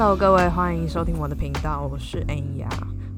[0.00, 2.68] Hello，各位，欢迎收听我的频道，我是恩雅。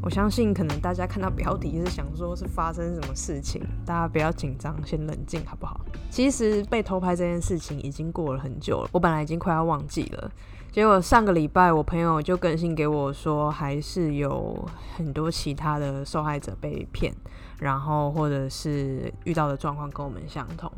[0.00, 5.78] 我相信可能大家看到标题是想说是发生什么事情，大家不要紧张，先冷静好不好？
[6.08, 10.30] 其实被偷拍这件事情已经过了很久了，我本来已经快要忘记了。
[10.72, 14.66] 结果上个礼拜我朋友就更新给我说，还是有
[14.96, 17.12] 很多其他的受害者被骗，
[17.58, 20.69] 然后或者是遇到的状况跟我们相同。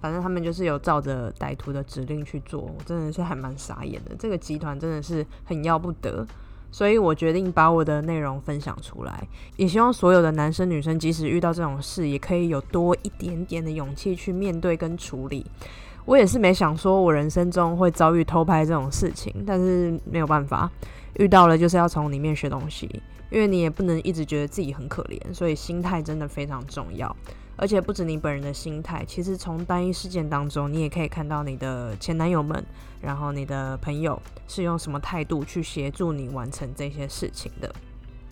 [0.00, 4.14] 反正他们就是有照着歹徒的指令去做，我真的是还蛮傻眼的。
[4.18, 6.26] 这个集团真的是很要不得。
[6.72, 9.26] 所以我决定把我的内容分享出来，
[9.56, 15.44] 也希望所有的男生女生，即使遇到这种事，也可以有多一点点的勇气去面对跟处理。
[16.04, 20.70] 我也是没想说我人生中会遭遇偷拍这种事情，但是没有办法，
[21.18, 22.88] 遇到了就是要从里面学东西，
[23.30, 27.14] 因为你也不能一直觉得自己很可怜，所以心态真的非常重要。
[27.60, 32.64] 而且不止你本人的心态，其实从单一事件当中，你也可以看到你的前男友们，
[33.02, 37.70] 然后你的朋友是用什么态度去协助你完成这些事情的。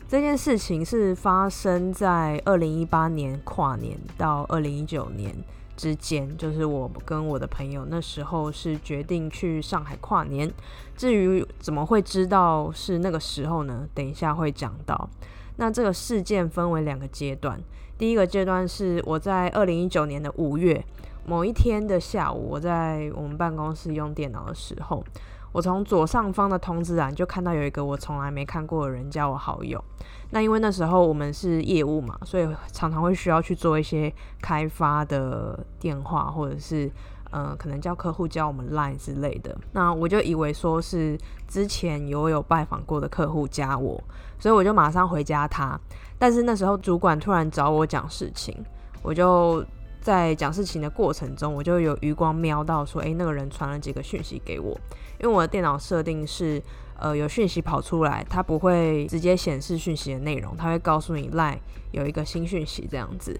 [0.09, 5.37] 这件事情是发生在二零一八年跨年到二零一九年
[5.77, 10.51] 之间，就是我跟我的朋友那时候是决定去上海跨年。
[10.97, 13.87] 至于怎么会知道是那个时候呢？
[13.93, 15.11] 等一下会讲到。
[15.56, 17.61] 那这个事件分为两个阶段。
[17.98, 20.82] 第一个阶段是我在二零一九年的五月
[21.27, 25.04] 某一天的下午，我在我们办公室用电脑的时候，
[25.52, 29.82] 我从左上方的通知栏就看到有一个我从来没看过的人加我好友。
[30.30, 36.88] 那因为那时候我们是业务嘛，所以常常会需要去做一些开发的电话，或者是
[37.31, 39.57] 呃可能叫客户教我们 line 之类的。
[39.73, 44.03] 那我就以为说是之前有有拜访过的客户加我，
[44.39, 45.78] 所以我就马上回加他。
[46.19, 48.55] 但是那时候主管突然找我讲事情，
[49.03, 49.65] 我就
[50.00, 54.78] 在讲事情的过程中，我就有余光瞄到说，诶，那个人传了几个讯息给我。
[55.21, 56.62] 因为我的电脑设定是，
[56.97, 63.38] 呃，有讯息跑出来，它不会直接显示讯息的内容，它会告诉你赖有一个新讯息这样子。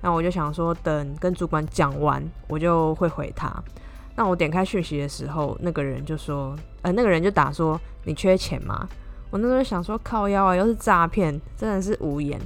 [0.00, 3.52] 那我就想说，等跟主管讲完，我就会回他。
[4.14, 8.88] 那我点开讯息的时候，那个人就说，呃，那个人就打说，你缺钱吗？
[9.30, 12.40] 我那时候想说靠腰啊，又是诈骗，真的是无言。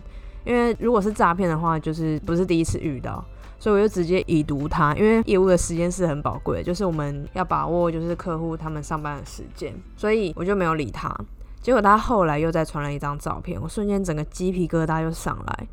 [0.45, 3.23] 因为如果是诈骗的话，就是不是第一次遇到，
[3.59, 4.95] 所以我就直接已读他。
[4.95, 11.15] 因为业务的时间是很宝贵，就是我们要把握就是客户他们上班的时间，所以我就没有理他。
[11.61, 15.67] 结果他后来又再传了一张照片，我瞬间整个鸡皮疙瘩又上来。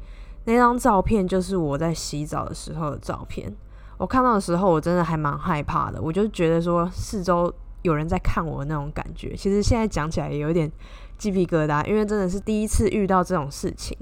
[0.47, 3.55] 那张照片就是我在洗澡的时候的照片。
[3.97, 7.53] 我看到的时候，我真的还蛮害怕的，我就觉得说四周。
[7.83, 10.69] 有人在看我的那种感觉，其实现在讲起来也有点
[11.17, 13.95] 鸡皮疙瘩，因为真的是第一次遇到这种事情。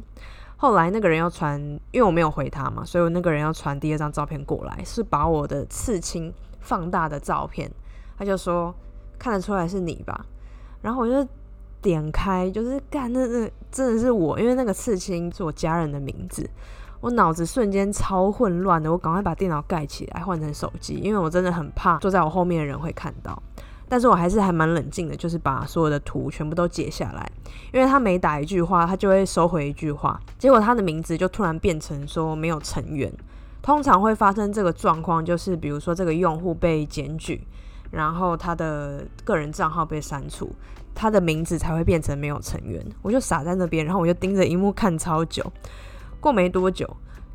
[0.56, 1.60] 后来那个人要传，
[1.92, 7.70] 因为我没有回他嘛，所以那个人要传第二张照片过来，是把我的刺青放大的照片。
[8.18, 8.74] 他就说
[9.20, 10.26] 看得出来是你吧？
[10.82, 11.30] 然后我就
[11.86, 16.50] 点开，就是干那那真的是我，因为那个刺青是我家人的名字。
[17.02, 23.40] 我脑子瞬间超混乱的，我赶快把电脑盖起来，换成手机，因为我真的很怕坐在我后面的人会看到。
[23.88, 27.32] 但是我还是还蛮冷静的，就是把所有的图全部都截下来，
[27.72, 33.14] 因为他每打一句话，他就会收回一句话，结果他的名字就突然变成说没有成员。
[33.62, 37.46] 通常会发生这个状况，就是比如说这个用户被检举，
[37.92, 40.52] 然后他的个人账号被删除，
[40.96, 42.84] 他的名字才会变成没有成员。
[43.04, 45.46] 我就傻在那边，然后我就盯着荧幕看超久。
[46.20, 46.90] 过没多久，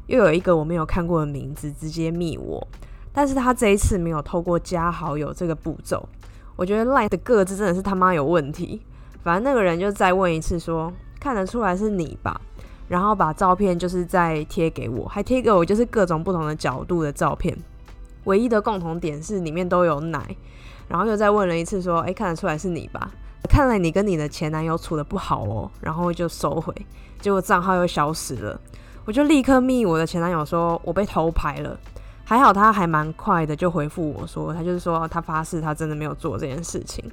[0.06, 2.66] 又有一个我没有看过的名字直接密我，
[3.12, 6.08] 但是他这一次没有透过加好友这个步骤。
[6.56, 8.82] 我觉得赖的个子真的是他妈有问题。
[9.22, 12.40] 反正那个人就再问一次，说看得出来是你吧？
[12.88, 17.56] 然后把照片就是再贴给我，还贴给我就是各种不同的角度的照片。
[18.24, 20.34] 唯一的共同点是里面都有奶。
[20.88, 23.12] 然后又再问了一次，说诶，看得出来是你吧？
[23.48, 25.70] 看来你跟你的前男友处的不好哦。
[25.80, 26.74] 然后就收回，
[27.20, 28.60] 结果账号又消失了。
[29.04, 31.78] 我就立刻密我的前男友说，我被偷拍了。
[32.24, 37.04] 还好他还蛮快的就回复我说，他就是说他发誓他真的没有做这件事情。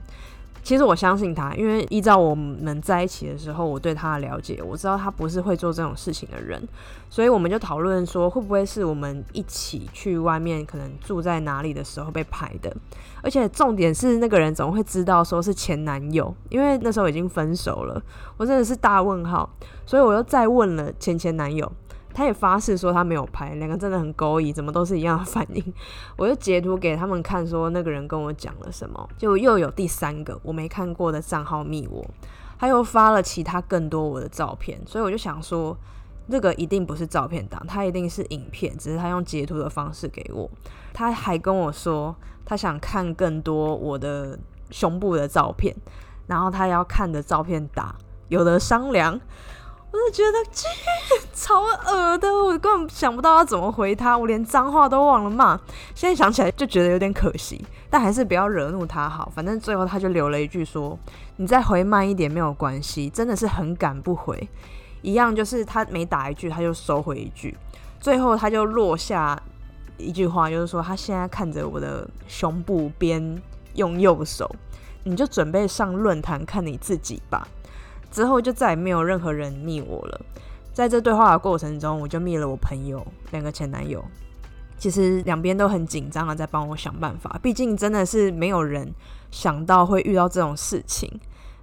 [0.68, 6.62] 其实我相信他，因为依照我们在一起的时候，我对他的了解，我知道他不是会做这种事情的人。
[7.10, 12.76] 所以我们就讨论说，会不会是我们一起去外面可能住在哪里的时候被拍的？
[13.24, 16.36] 而且重点是那个人怎么会知道说是前男友？
[16.50, 18.04] 因为那时候已经分手了，
[18.36, 19.50] 我真的是大问号。
[19.86, 21.72] 所以我又再问了前前男友。
[22.18, 25.64] 他也发誓说他没有拍，两个真的很勾引，怎么都是一样的反应。
[26.18, 32.04] 我就截图给他们看，说那个人跟我讲了什么，就又有第三个我没看过的账号密我，
[32.58, 35.78] 他又发了其他更多我的照片，所以我就想说，
[36.28, 40.50] 这个一定不是照片档，他一定是影片，只是他用截图的方式给我。
[40.94, 44.40] 他还跟我说，他想看更多我的
[44.72, 45.76] 胸部的照片。
[46.26, 47.96] 然后他要看的照片打，
[48.28, 49.22] 有的商量。
[49.90, 50.68] 我就觉得这
[51.34, 55.60] 超恶的，我根本想不到要怎么回他，我连脏话都忘了骂。
[55.96, 59.32] 现在想起来就觉得有点可惜，但还是不要惹怒他好。
[59.34, 61.00] 反正最后他就留了一句说
[61.38, 64.48] ：“你再回慢一点没有关系。”真的是很赶不回，
[65.02, 67.58] 一样就是他每打一句他就收回一句，
[68.00, 69.42] 最后他就落下
[69.98, 73.42] 一句话，就是说他现在看着我的胸部边
[73.76, 74.54] 用右手，
[75.06, 77.48] 你就准备上论坛看你自己吧。
[78.12, 80.22] 之后就再也没有任何人密我了。
[80.74, 84.04] 在这对话的过程中，我就密了我朋友两个前男友。
[84.78, 88.94] 其实两边都很紧张的在帮我想办法，毕竟真的是没有人
[89.32, 91.10] 想到会遇到这种事情。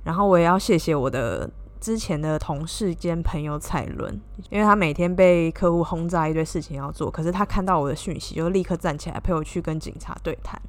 [0.02, 1.48] 然后我也要谢谢我的
[1.80, 4.20] 之前的同事兼朋友彩伦，
[4.50, 10.60] 因为他每天被客户轰炸一堆事情要做，可是他看到我的讯息就立刻站起来陪我去跟警察对谈。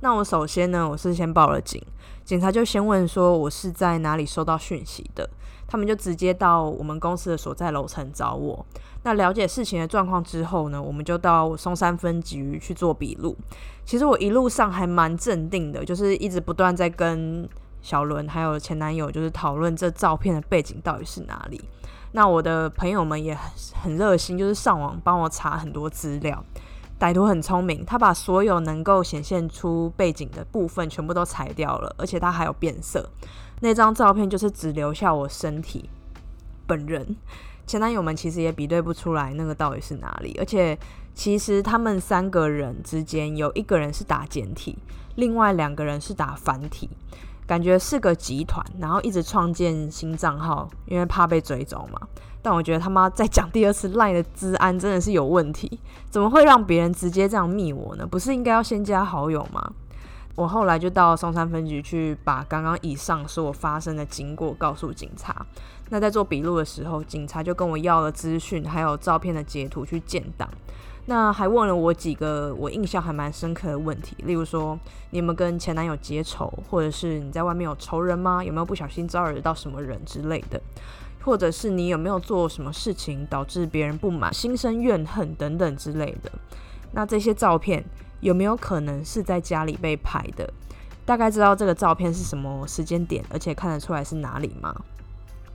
[0.00, 1.82] 那我首先呢，我是先报了警，
[2.24, 5.28] 警察就先问说我是在哪里收到讯息的，
[5.66, 8.64] 他们就直接到我们公司的所在楼层找我。
[9.02, 13.36] 那了解事情的状况之后呢，我们就到松山分局去做笔录。
[13.84, 17.48] 其实我一路上还蛮镇定的，就是一直不断在跟
[17.82, 21.60] 小伦还有前男友就是讨论这照片的背景到底是哪里。
[22.12, 23.50] 那我的朋友们也很
[23.82, 26.44] 很热心，就是上网帮我查很多资料。
[27.00, 33.08] 歹徒很聪明，他把所有能够显现出背景的部分全部都裁掉了，而且他还有变色。
[33.60, 35.88] 那张照片就是只留下我身体
[36.66, 37.16] 本人。
[37.66, 40.78] 前男友们其实也比对不出来那个到底是哪里，而且
[41.14, 44.76] 其实他们三个人之间有一个人是打简体，
[45.14, 46.90] 另外两个人是打繁体。
[47.50, 52.00] 感觉是个集团，然后一直创建新账号，因为怕被追走嘛。
[52.40, 58.06] 但我觉得他妈在讲第二次赖的治安真的是有问题，怎么会让别人直接这样密我呢？
[58.06, 59.72] 不是应该要先加好友吗？
[60.36, 65.44] 我后来就到松山分局去把刚刚以上所发生的经过告诉警察。
[65.88, 70.48] 那在做笔录的时候，警察就跟我要了资讯，还有照片的截图去建档。
[71.06, 74.78] 那还问了我几个我印象还蛮深刻的问题，例如说
[75.10, 78.44] 你有没有跟前男友结仇，或者是你在外面有仇人吗？
[78.44, 80.60] 有没有不小心招惹到什么人之类的，
[81.22, 86.30] 或者是你有没有做什么事情导致别人不满、心生怨恨等等之类的？
[86.92, 87.84] 那这些照片
[88.20, 90.52] 有没有可能是在家里被拍的？
[91.04, 94.72] 大概知道这个照片是什么时间点，而且看得出来是哪里吗？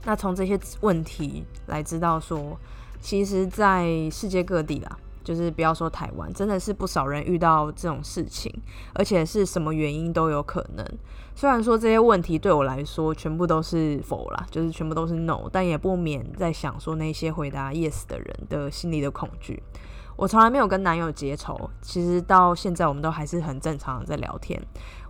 [0.04, 2.58] 那从这些问题来知道说，
[3.00, 4.98] 其实，在世界各地啦。
[5.26, 8.52] 就是不要说台湾，真的是不少人遇到这种事情，
[8.94, 10.86] 而且是什么原因都有可能。
[11.34, 19.60] 虽然说这些问题对我来说全部都是否啦，就是全部都是 no，但也不免在想说那些回答 yes 的人的心里的恐惧。
[20.14, 24.58] 我从来没有跟男友结仇，其实到现在我们都还是很正常的在聊天。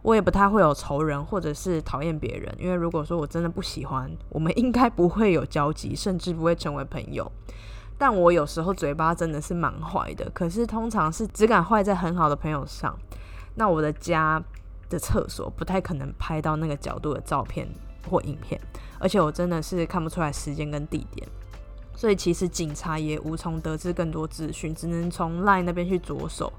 [0.02, 7.30] 我也不太会有仇人或者是讨厌别人，因为如果说我真的不喜欢，我们应该不会有交集，甚至不会成为朋友。
[7.98, 12.96] 但我有时候嘴巴真的是蛮坏的，可是通常是只敢坏在很好的朋友上。
[13.54, 14.42] 那我的家
[14.90, 17.66] 的厕所不太可能拍到那个角度的照片
[18.08, 18.60] 或影片，
[18.98, 21.26] 而且我真的是看不出来时间跟地点，
[21.94, 26.52] 所以其实警察也无从得知更多资讯，只能从 LINE 那边去着手。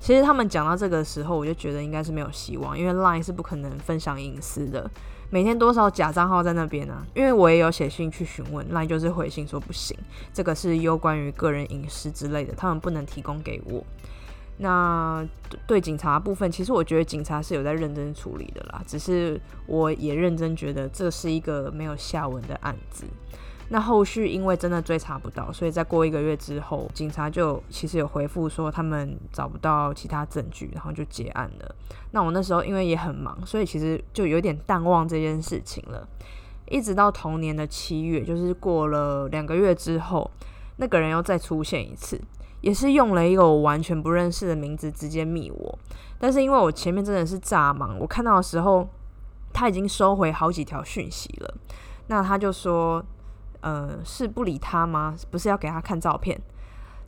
[0.00, 4.90] 其实他们讲到这个时候，我就觉得应该是没有希望，因为 LINE 是不可能分享隐私的。
[5.30, 7.06] 每天多少假账号在那边呢？
[7.14, 9.96] 因为我也有写信去询问那就是回信说不行，
[10.32, 13.84] 这个是有关于个人隐私之类的，他们不能提供给我。
[14.58, 15.26] 那
[15.66, 23.04] 对警察部分，其实我觉得警察是有在认真处理的啦，只是我也认真觉得这是一个没有下文的案子。
[23.72, 31.74] 那后续因为真的追查不到，所以在过一个月之后，警察就其实有回复说他们找不到其他证据，然后就结案了。
[32.10, 36.04] 那我那时候因为也很忙，所以其实就有点淡忘这件事情了。
[36.66, 40.28] 一直到同年的七月，就是过了两个月之后，
[40.78, 42.20] 那个人又再出现一次，
[42.62, 45.78] 也是用了一个我完全不认识的名字直接密我。
[46.18, 48.88] 但是因为我前面真的是炸忙，我看到的时候
[49.52, 51.54] 他已经收回好几条讯息了，
[52.08, 53.00] 那他就说。
[53.60, 55.14] 呃，是不理他吗？
[55.30, 56.40] 不是要给他看照片？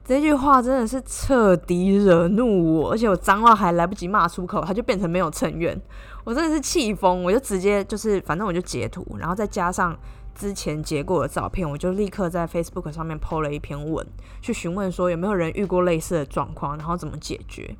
[0.04, 5.80] 这句话真的是彻底惹怒我，而且我脏话还来不及骂出口，他就变成没有成员，
[6.24, 9.96] 我真的是气疯，我就直接就是，反正我就截图，然后再加上
[10.34, 14.04] 之前截过的照片，我就立刻在 Facebook 上面 PO 了一篇文，
[14.40, 17.72] 去询问说有没有人遇过类似的状况，然后怎么解决？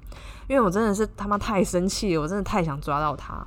[0.46, 3.44] 因为我真的是他妈太生气了，我真的太想抓到他。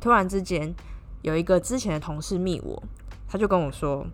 [0.00, 0.74] 突然之间，
[1.22, 2.82] 有一个之前的同事密我，
[3.28, 4.04] 他就跟我说。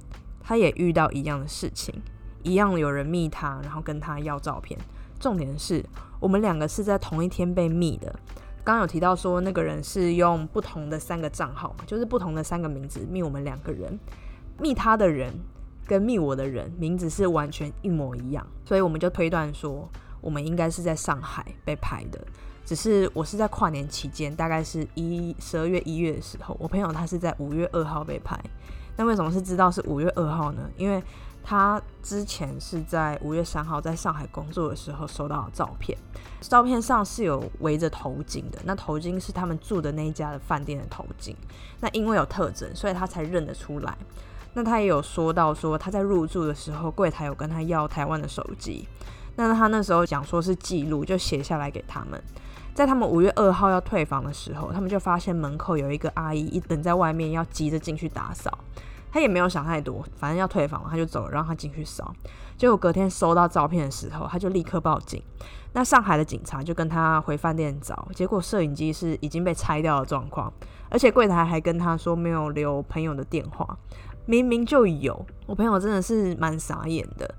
[0.45, 1.95] 他也遇到一样的事情，
[2.43, 4.79] 一样有人密他，然后跟他要照片。
[5.19, 5.83] 重点是
[6.21, 8.15] 我们两个是在同一天被密的，
[8.63, 13.99] 刚有提到说那个人是用不同的三个账号，就是不同的三个名字密我们两个人，
[14.61, 15.33] 密他的人
[15.87, 19.89] 跟密我的人名字是完全一模一样，所以我们就推断说
[20.21, 22.23] 我们应该是在上海被拍的。
[22.67, 28.39] 只是我是在跨年期间，大概是一十二月一月的时候，我朋友他是在五月二号被拍。
[28.97, 30.63] 那为什么是知道是五月二号呢？
[30.77, 31.03] 因为
[31.43, 35.97] 他之前是在五月三号在上海工作的时候收到的照片，
[36.41, 41.35] 照片上是有围着头巾的，那头巾是他们住的那一家的饭店的头巾。
[41.81, 43.97] 那因为有特征，所以他才认得出来。
[44.55, 48.89] 那他也有说到说他在入住的时候，柜台有跟他要台湾的手机，
[49.37, 52.23] 那他那时候讲说是记录，就写下来给他们。
[52.75, 58.51] 在他们五月二号要退房的时候，他们就发现门口有一个阿姨一等在外面，要急着进去打扫。
[59.13, 62.13] 他也没有想太多，反正要退房了，他就走了，让他进去扫。
[62.57, 65.23] 结果隔天收到照片的时候，他就立刻报警。
[65.73, 70.53] 那上海的警察就跟他回饭店找，结果摄影机是已经被拆掉的状况，
[70.89, 73.79] 而且柜台还跟他说没有留朋友的电话，
[74.27, 75.25] 明明就有。
[75.47, 77.33] 我朋友真的是蛮傻眼的。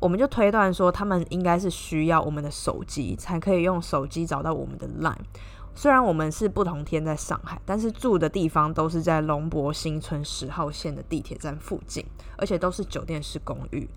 [0.00, 5.16] 我们就推断说，他们应该是需要我们的手机，才可以用手机找到我们的 line。
[5.74, 12.04] 虽然我们是不同天在上海，但是住的地方都是在龙柏新村十号线的地铁站附近，
[12.36, 13.88] 而且都是酒店式公寓。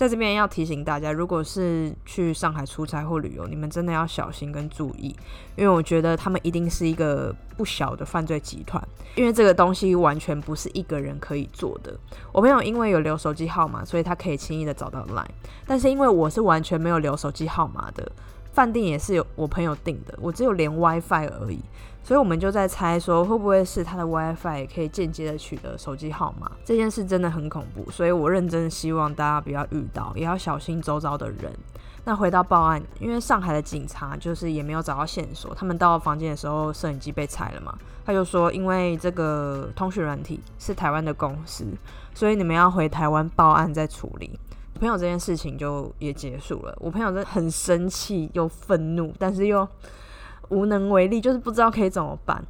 [0.00, 5.14] 在这边要提醒大家，如果是去上海出差或旅游，你们真的要小心跟注意，
[5.56, 8.82] 因为我觉得他们一定是一个不小的犯罪集团，
[9.14, 11.94] 因为这个东西完全不是一个人可以做的。
[12.32, 15.30] 我朋友因为有留手机号码，所以他可以轻易的找到来
[15.66, 18.10] 但是因为我是完全没有留手机号码的，
[18.52, 21.60] 饭店也是有我朋友订的，我只有连 WiFi 而已。
[22.02, 26.50] 所以我们就在猜说，会不会是他的 WiFi 可以间接的取得手机号码？
[26.64, 31.52] 这件事真的很恐怖，所以我认真希望大家不要遇到，也要小心周遭的人。
[32.02, 37.76] 那回到报案，因为上海的警察就是也没有找到线索，他们到房间的时候，摄影机被拆了嘛？
[38.06, 41.66] 他就说，因为这个通讯软体是台湾的公司，
[42.14, 44.40] 所以你们要回台湾报案再处理。
[44.80, 46.76] 朋友这件事情就也结束了。
[46.80, 49.68] 我朋友真的很生气又愤怒，但是又。
[50.50, 52.44] 无能为力，就是不知道可以怎么办。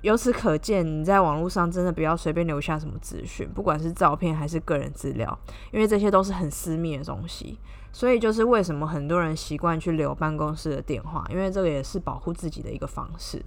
[0.00, 5.38] 由此可见，你在网络上真的不要随便留下什么资讯，不管是照片还是个人资料，
[5.70, 7.58] 因为这些都是很私密的东西。
[7.92, 13.44] 所以，就是为什么很多人习惯去留办公室的电话，因为这个也是保护自己的一个方式。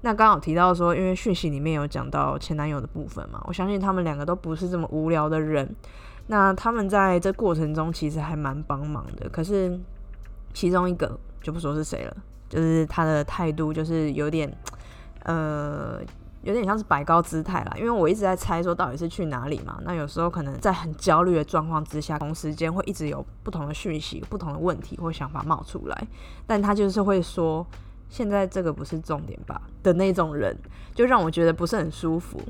[0.00, 5.76] 那刚好提到说，因为讯息里面有讲到前男友的部分嘛，我相信他们两个都不是这么无聊的人。
[6.28, 9.78] 那他们在这过程中其实还蛮帮忙的，可是
[10.52, 12.16] 其中一个就不说是谁了。
[12.48, 14.48] 就是他的态度，就是有点，
[15.24, 16.00] 呃，
[16.42, 17.72] 有点像是摆高姿态啦。
[17.76, 19.80] 因为我一直在猜说到底是去哪里嘛。
[19.82, 26.06] 那有时候可能在很焦虑的状况之下，同时间会一直有不同的讯息、不同的问题或想法冒出来。
[26.46, 27.66] 但他就是会说，
[28.08, 30.56] 现在这个不是重点吧的那种人，
[30.94, 32.40] 就让我觉得不是很舒服。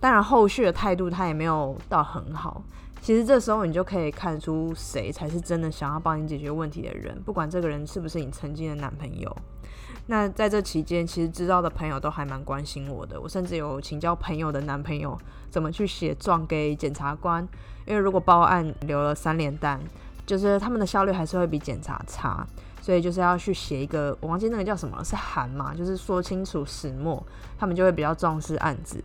[0.00, 2.60] 当然后续的态度他也没有到很好。
[3.04, 9.36] 其实这时候你就可以看出谁才是真的想要帮你解决问题的人，不管这个人是不是你曾经的男朋友。
[10.06, 15.18] 那在这期间，其实知道的朋友都还蛮关心我的，我甚至有请教朋友的男朋友
[15.50, 17.46] 怎么去写状给检察官，
[17.84, 19.78] 因为如果报案留了三连单，
[20.24, 22.46] 就是他们的效率还是会比检察差，
[22.80, 27.22] 所以就是要去写一个，我忘记那个叫什么，是函嘛，就是说清楚始末，
[27.58, 29.04] 他们就会比较重视案子。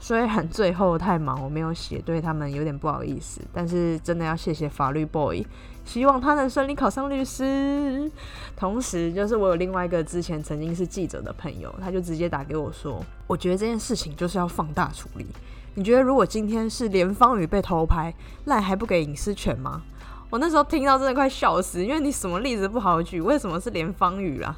[0.00, 3.40] 虽然最后太忙，我没有写，对他们有点不好意思。
[3.52, 5.44] 但是真的要谢谢法律 boy，
[5.84, 8.10] 希望他能顺利考上律师。
[8.56, 15.26] 同时，就是我有另外一个之前曾经是记者的朋友，他就直接打给我说：“我觉得这件事情就是要放大处理。
[15.74, 18.14] 你觉得如果今天是连方宇被偷拍，
[18.44, 19.82] 赖还不给隐私权吗？”
[20.30, 23.18] 我那时候听到真的快笑死，因为你什么例子不好举？
[23.18, 24.54] 为什么是连方宇啊？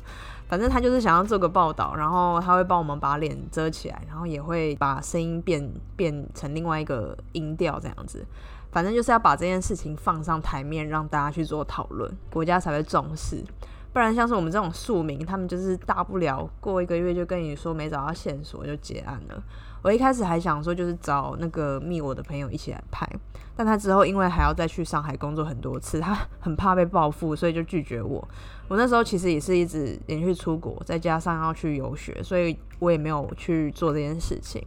[0.51, 8.27] 反正他就是想要做个报道，然后他会帮我们把脸遮起来，然后也会把声音变变成另外一个音调这样子。
[8.73, 13.45] 反正就是要把这件事情放上台面，让大家去做讨论，国家才会重视。
[13.93, 19.43] 不然像是我们这种庶民，他们就是大不了过一个月就跟你说没找到线索就结案了。
[19.83, 23.09] 我一开始还想说就是找那个密我的朋友一起来拍，
[23.57, 28.27] 但他之后因为还要再去上海工作很多次，他很怕被报复，所以就拒绝我。
[28.69, 34.63] 我那时候其实也是一直连续出国，再加上要去游学，所以我也没有去做这件事情。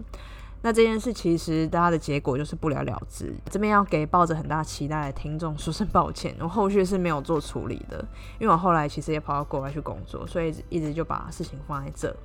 [0.64, 3.36] 那这件事其实大家的结果就是不了了之。
[3.52, 8.04] 这边要给抱着很大期待的听众说声抱歉，我后续是没有做处理的，
[8.40, 12.16] 因为我后来其实也跑到国外去工作，所以一直就把事情放在这。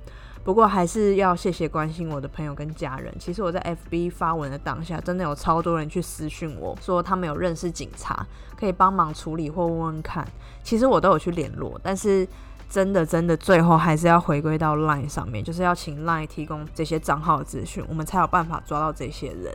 [0.41, 3.13] 不过还是要谢谢关心我的朋友跟家人。
[3.19, 3.59] 其实我在
[3.91, 8.25] FB 发文的当下，真的有超多人去私讯我说他们有认识警察，
[8.57, 10.25] 可以帮忙处理或问问看。
[10.63, 12.25] 其实我都有去联络，但是
[12.69, 19.53] 真的真的最后还是要回归到 Line 上面，就是要请 Line 提供这些账号资讯，我们才有办法抓到这些人。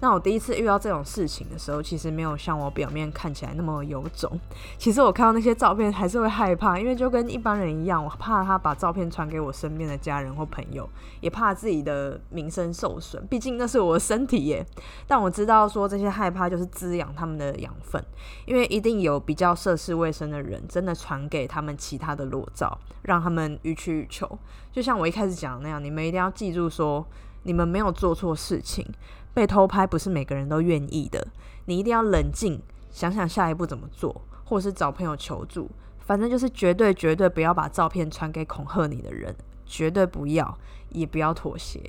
[0.00, 4.38] 那我第一次遇到这种事情的时候，其实没有像我表面看起来那么有种。
[4.78, 10.88] 其实我看到那些照片还是会害怕，因为就跟一般人一样，我怕他把照片传给我身边的家人或朋友，
[11.20, 13.24] 也怕自己的名声受损。
[13.26, 14.66] 毕竟那是我的身体耶。
[15.06, 18.02] 但我知道说这些害怕就是滋养他们的养分，
[18.46, 24.26] 因为一定有比较涉世未深的人真的传给他们其他的裸照，让他们予取予求。
[24.72, 27.06] 就像我一开始讲的那样，你们一定要记住说，
[27.42, 28.86] 你们没有做错事情。
[29.32, 31.26] 被偷拍不是每个人都愿意的，
[31.66, 32.60] 你一定要冷静，
[32.90, 35.70] 想想下一步怎么做，或者是找朋友求助。
[35.98, 39.34] 反正就是绝对绝对不要把照片传给恐吓你的人，
[39.64, 40.58] 绝对不要，
[40.88, 41.80] 也不要妥协。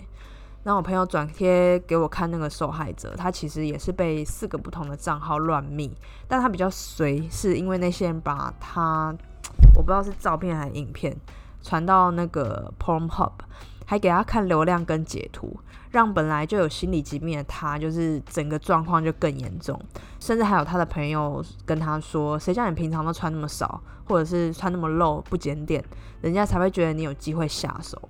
[0.64, 5.92] 那我朋友转贴给我看那个受害者，他其实也是被四个不同的账号乱密，
[6.28, 9.12] 但他比较随，是因为那些人把他
[9.74, 11.18] 我不知道是照片还是影片
[11.64, 13.32] 传到那个 Pornhub，
[13.92, 15.54] 还给他看流量跟截图。
[15.90, 19.78] 让本来就有心理疾病的他，就是整个状况就更严重，
[20.22, 25.84] 甚至还有他的朋友跟他说：“谁叫你平常都穿那么少，或者是穿那么露不检点，
[26.22, 28.02] 人家才会觉得你有机会下手。”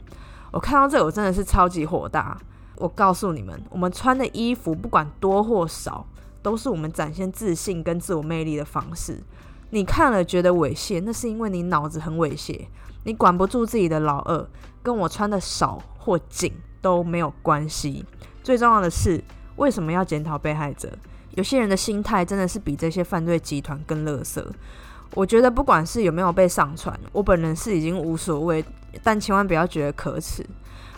[0.54, 2.38] 我看到这，我真的是超级火大。
[2.76, 6.06] 我告诉你们，我们穿的衣服不管多或少，
[6.44, 9.24] 都是我们展现自信跟自我魅力的方式。
[9.72, 12.68] 你看了觉得猥亵，那是因为你脑子很猥亵，
[13.04, 14.48] 你管不住自己的老二，
[14.82, 16.54] 跟我穿的少或紧。
[16.84, 18.04] 都没有关系。
[18.42, 19.24] 最重要的是，
[19.58, 20.92] 为什么要检讨被害者？
[21.36, 24.51] 有些人的心态真的是比这些犯罪集团更乐色。
[25.13, 28.66] 我觉得不管是有没有被上传，我本人是已经无所谓，
[29.04, 30.44] 但千万不要觉得可耻。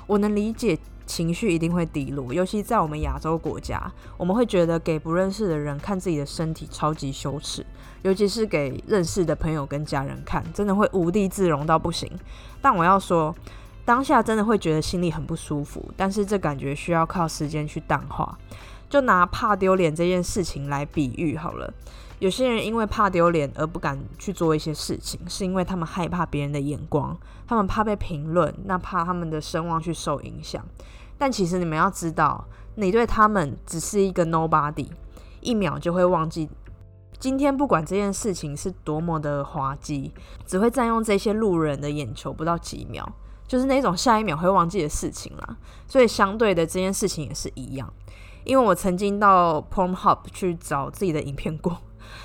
[0.08, 7.66] 我能理解情绪一定会低落，尤其在我们亚洲国家，我们会觉得给不认识的人看自己的身体超级羞耻，
[8.02, 12.10] 尤其是给认识的朋友跟家人看，真的会无地自容到不行。
[12.62, 13.36] 但我要说。
[13.86, 18.40] 当下真的会觉得心里很不舒服，但是这感觉需要靠时间去淡化。
[18.90, 21.74] 就拿怕丢脸这件事情来比喻好了，
[22.24, 30.66] 有些人因为怕丢脸而不敢去做一些事情，是因为他们害怕别人的眼光，他们怕被评论，那怕他们的声望去受影响。
[31.18, 34.88] 但其实你们要知道，你对他们只是一个 nobody，
[35.42, 36.50] 一秒就会忘记。
[37.20, 40.14] 今天不管这件事情是多么的滑稽，
[40.46, 43.06] 只会占用这些路人的眼球不到几秒。
[43.46, 47.94] 就是那种下一秒会忘记的事情啦，所以相对的这件事情也是一样。
[48.46, 51.78] 因为我曾经到 Pornhub 去找自己的影片过，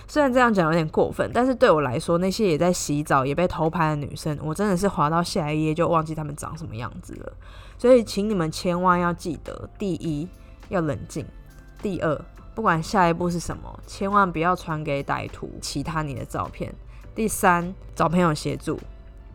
[0.06, 7.32] 虽然这样讲有点过分，但是对我来说，那些也在洗澡也被偷拍的女生，我真的是滑到下一页就忘记她们长什么样子了。
[7.76, 10.26] 所以，请你们千万要记得：第一，
[10.68, 11.24] 要冷静；
[11.80, 12.20] 第二，
[12.54, 16.70] 不管下一步是什么，千万不要传给歹徒其他你的照片；
[17.14, 18.80] 第三，找朋友协助。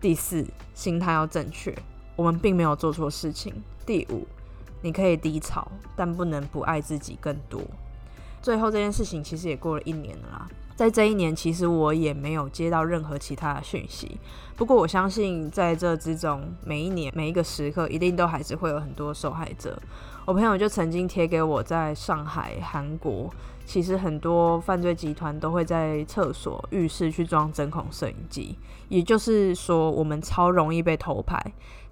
[0.01, 1.73] 第四，心态要正确，
[2.17, 3.53] 我们并没有做错事情。
[3.85, 4.27] 第五，
[4.81, 7.61] 你可以低潮，但不能不爱自己更多。
[8.43, 14.19] 最后这件事情其实也过了一年了啦，在这一年，其实我也没有接到任何其他的讯息。
[14.57, 19.81] 不过我相信，在这之中，每一年每一个时刻，一定都还是会有很多受害者。
[20.25, 23.33] 我朋友就曾经贴给我，在上海、韩国。
[23.65, 28.57] 其实很多犯罪集团都会在厕所、浴室去装针孔摄影机，
[28.89, 31.41] 也就是说，我们超容易被偷拍。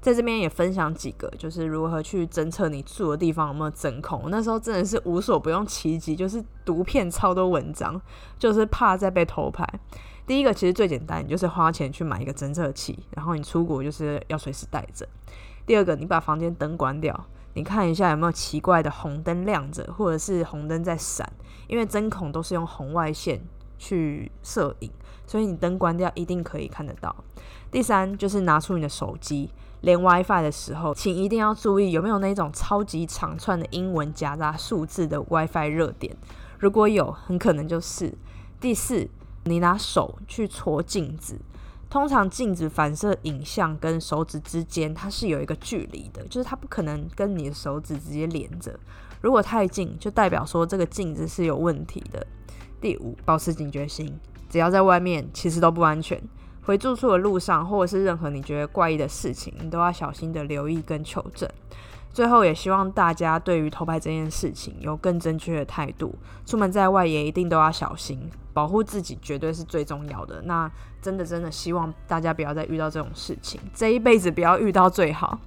[0.01, 4.23] 在这边也分享几个，就是如何去侦测你住的地方有没有针孔。
[4.31, 8.01] 那时候真的是无所不用其极，就是读片超多文章，
[8.39, 9.63] 就是怕再被偷拍。
[10.25, 15.07] 第一个其实最简单，你就是花钱去买一个侦测器，然后你出国就是要随时带着。
[15.65, 17.27] 第二个，你把房间灯关掉。
[17.53, 21.29] 你看一下有没有奇怪的红灯亮着，或者是红灯在闪，
[21.67, 23.41] 因为针孔都是用红外线
[23.77, 24.89] 去摄影，
[25.27, 27.13] 所以你灯关掉一定可以看得到。
[27.69, 29.49] 第三就是拿出你的手机
[29.81, 36.15] 连 WiFi 的时候，请一定要注意有没有那种超级长串的英文夹杂数字的 WiFi 热点，
[36.59, 38.13] 如果有，很可能就是。
[38.59, 39.09] 第四，
[39.45, 41.39] 你拿手去戳镜子。
[41.89, 48.79] 通常镜子反射影像跟手指之间，它是有一个距离的，就是它不可能跟你的手指直接连着。
[49.19, 52.25] 如果太近，就代表说这个镜子是有问题的。
[52.79, 54.17] 第五，保持警觉心，
[54.47, 56.21] 只要在外面，其实都不安全。
[56.63, 61.49] 回住处的路上，或者是任何你觉得怪异的事情，你都要小心的留意跟求证。
[62.13, 66.13] 最后，也希望大家对于偷拍这件事情有更正确的态度。
[66.45, 70.41] 出门在外也一定都要小心，保护自己绝对是最重要的。
[70.41, 70.69] 那
[71.01, 75.39] 真的真的希望大家不要再遇到这种事情，这一辈子不要遇到最好。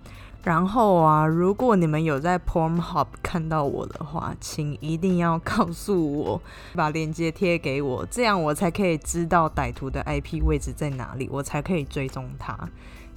[0.44, 6.42] 然后啊，如果你们有在 Pornhub 看到我的话，请一定要告诉我，
[6.74, 12.68] 把链接贴给我，这样我才可以知道歹徒的 IP 位置在哪里，我才可以追踪他。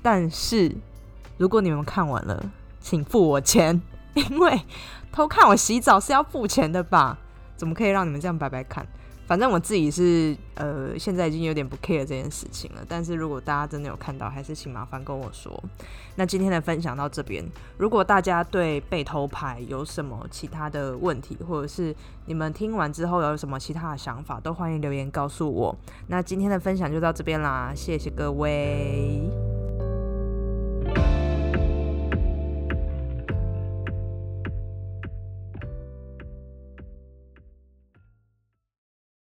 [0.01, 0.73] 但是
[1.37, 3.81] 如果你们看完了，请付我钱，
[4.13, 4.61] 因为
[5.11, 7.17] 偷看我洗澡是要付钱的吧？
[7.57, 8.87] 怎么可以让你们这样白白看？
[9.27, 12.81] 反正我自己是呃，现在已经有点不 care 这件事情了。
[12.87, 15.61] 但是如果大家真的有看到，还是请麻烦跟我说。
[16.15, 17.43] 那今天的分享到这边，
[17.77, 21.93] 如果大家对被偷拍有什么其他的问题，或者是
[22.25, 25.75] 你们听完之后有什么其他的想法，都欢迎留言告诉我。
[26.07, 29.56] 那今天的分享就到这边啦，谢谢各位。